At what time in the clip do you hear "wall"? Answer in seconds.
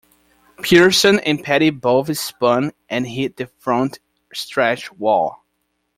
4.93-5.45